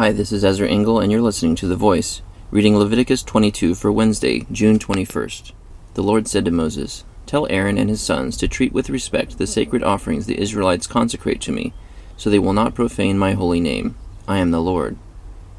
[0.00, 3.92] Hi, this is Ezra Engel, and you're listening to The Voice, reading Leviticus 22 for
[3.92, 5.52] Wednesday, June 21st.
[5.92, 9.46] The Lord said to Moses, Tell Aaron and his sons to treat with respect the
[9.46, 11.74] sacred offerings the Israelites consecrate to me,
[12.16, 13.94] so they will not profane my holy name.
[14.26, 14.96] I am the Lord.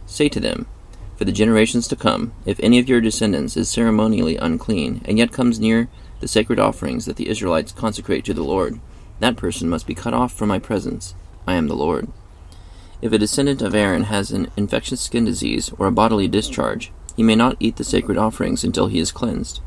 [0.08, 0.66] Say to them,
[1.18, 5.32] For the generations to come, if any of your descendants is ceremonially unclean, and yet
[5.32, 5.88] comes near
[6.20, 8.80] the sacred offerings that the Israelites consecrate to the Lord,
[9.20, 11.14] that person must be cut off from my presence.
[11.46, 12.08] I am the Lord.
[13.02, 17.24] If a descendant of Aaron has an infectious skin disease or a bodily discharge, he
[17.24, 19.60] may not eat the sacred offerings until he is cleansed.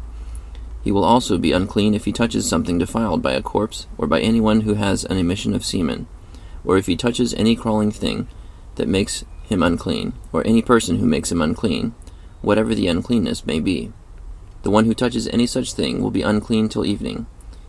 [0.84, 4.20] He will also be unclean if he touches something defiled by a corpse or by
[4.20, 6.06] anyone who has an emission of semen,
[6.65, 8.28] or if he touches any crawling thing
[8.77, 11.95] that makes him unclean, or any person who makes him unclean,
[12.41, 13.92] whatever the uncleanness may be.
[14.62, 17.27] The one who touches any such thing will be unclean till evening.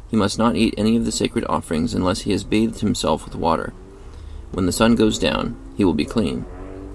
[0.09, 3.35] He must not eat any of the sacred offerings unless he has bathed himself with
[3.35, 3.73] water.
[4.55, 6.45] When the sun goes down, he will be clean.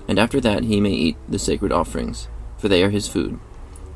[0.09, 3.39] And after that he may eat the sacred offerings, for they are his food.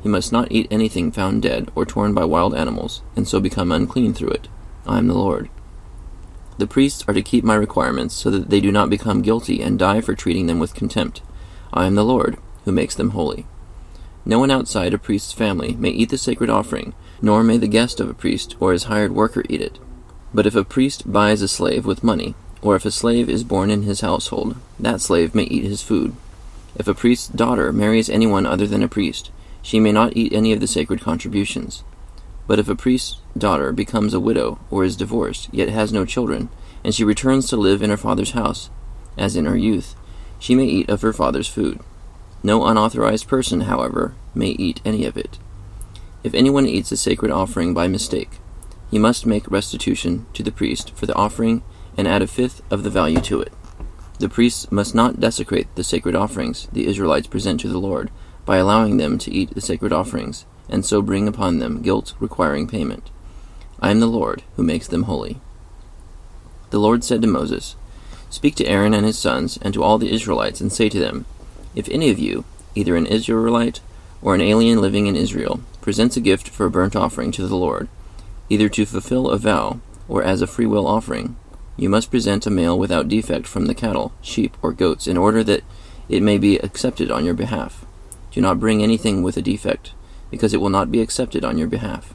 [0.03, 3.71] He must not eat anything found dead or torn by wild animals, and so become
[3.71, 4.49] unclean through it.
[4.85, 5.49] I am the Lord.
[6.59, 9.79] The priests are to keep my requirements so that they do not become guilty and
[9.79, 11.23] die for treating them with contempt.
[11.73, 13.47] I am the Lord, who makes them holy.
[14.25, 17.99] No one outside a priest's family may eat the sacred offering, nor may the guest
[17.99, 19.79] of a priest or his hired worker eat it.
[20.35, 22.35] But if a priest buys a slave with money,
[22.65, 26.15] or if a slave is born in his household, that slave may eat his food.
[26.75, 29.29] If a priest's daughter marries anyone other than a priest,
[29.61, 31.83] she may not eat any of the sacred contributions.
[32.47, 36.49] But if a priest's daughter becomes a widow or is divorced, yet has no children,
[36.83, 38.71] and she returns to live in her father's house,
[39.15, 39.93] as in her youth,
[40.39, 41.79] she may eat of her father's food.
[42.41, 45.37] No unauthorized person, however, may eat any of it.
[46.23, 48.39] If anyone eats a sacred offering by mistake,
[48.89, 51.61] he must make restitution to the priest for the offering
[51.97, 53.53] and add a fifth of the value to it.
[54.19, 58.09] The priests must not desecrate the sacred offerings the Israelites present to the Lord
[58.45, 62.67] by allowing them to eat the sacred offerings, and so bring upon them guilt requiring
[62.67, 63.09] payment.
[63.79, 65.41] I am the Lord who makes them holy.
[66.69, 67.75] The Lord said to Moses,
[68.29, 71.25] Speak to Aaron and his sons, and to all the Israelites, and say to them,
[71.75, 73.81] If any of you, either an Israelite
[74.21, 77.55] or an alien living in Israel, presents a gift for a burnt offering to the
[77.55, 77.87] Lord,
[78.49, 81.35] either to fulfill a vow or as a freewill offering,
[81.77, 85.43] you must present a male without defect from the cattle, sheep, or goats, in order
[85.43, 85.63] that
[86.07, 87.85] it may be accepted on your behalf.
[88.31, 89.93] Do not bring anything with a defect,
[90.31, 92.13] because it will not be accepted on your behalf.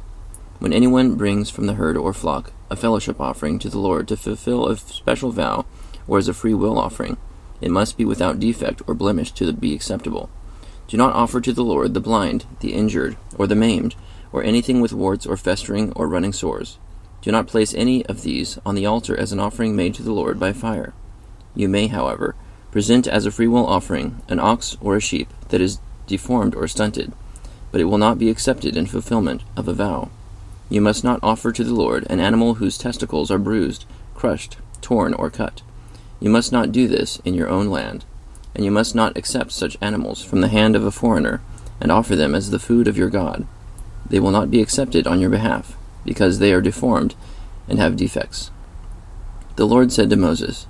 [0.58, 4.16] When anyone brings from the herd or flock a fellowship offering to the Lord to
[4.16, 5.64] fulfill a special vow,
[6.06, 7.16] or as a free will offering,
[7.60, 10.30] it must be without defect or blemish to be acceptable.
[10.88, 13.94] Do not offer to the Lord the blind, the injured, or the maimed,
[14.32, 16.78] or anything with warts or festering or running sores.
[17.22, 20.12] Do not place any of these on the altar as an offering made to the
[20.12, 20.94] Lord by fire.
[21.54, 22.34] You may, however,
[22.70, 27.12] present as a freewill offering an ox or a sheep that is deformed or stunted,
[27.70, 30.08] but it will not be accepted in fulfillment of a vow.
[30.70, 35.12] You must not offer to the Lord an animal whose testicles are bruised, crushed, torn,
[35.12, 35.60] or cut.
[36.20, 38.04] You must not do this in your own land,
[38.54, 41.42] and you must not accept such animals from the hand of a foreigner
[41.80, 43.46] and offer them as the food of your God.
[44.08, 47.14] They will not be accepted on your behalf because they are deformed
[47.68, 48.50] and have defects.
[49.56, 50.66] The Lord said to Moses,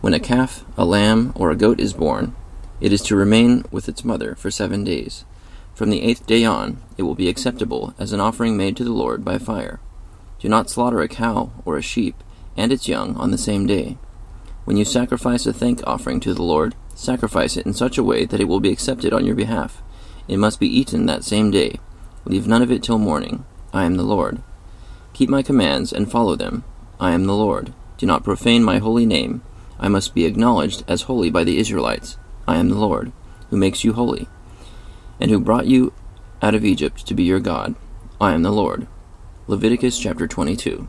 [0.00, 2.34] When a calf, a lamb, or a goat is born,
[2.80, 5.24] it is to remain with its mother for seven days.
[5.74, 8.92] From the eighth day on, it will be acceptable as an offering made to the
[8.92, 9.80] Lord by fire.
[10.40, 12.16] Do not slaughter a cow or a sheep
[12.56, 13.96] and its young on the same day.
[14.64, 18.24] When you sacrifice a thank offering to the Lord, sacrifice it in such a way
[18.24, 19.82] that it will be accepted on your behalf.
[20.28, 21.80] It must be eaten that same day.
[22.24, 23.44] Leave none of it till morning.
[23.72, 24.42] I am the Lord.
[25.12, 26.64] Keep my commands and follow them.
[26.98, 27.72] I am the Lord.
[27.98, 29.42] Do not profane my holy name.
[29.78, 32.16] I must be acknowledged as holy by the Israelites.
[32.46, 33.12] I am the Lord,
[33.50, 34.28] who makes you holy,
[35.20, 35.92] and who brought you
[36.40, 37.74] out of Egypt to be your God.
[38.20, 38.86] I am the Lord.
[39.46, 40.88] Leviticus chapter 22.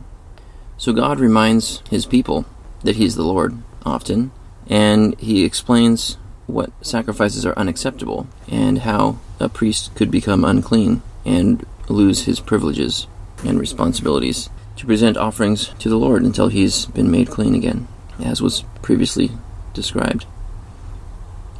[0.76, 2.46] So God reminds his people
[2.82, 4.30] that he is the Lord often,
[4.66, 11.64] and he explains what sacrifices are unacceptable and how a priest could become unclean and
[11.88, 13.06] lose his privileges
[13.44, 17.86] and responsibilities to present offerings to the Lord until he's been made clean again,
[18.22, 19.30] as was previously
[19.72, 20.26] described.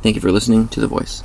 [0.02, 1.22] Thank you for listening to The Voice.